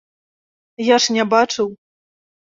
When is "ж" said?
1.03-1.15